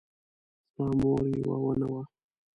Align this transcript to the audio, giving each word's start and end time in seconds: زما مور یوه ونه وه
زما 0.73 0.89
مور 1.01 1.19
یوه 1.39 1.57
ونه 1.65 1.87
وه 1.91 2.01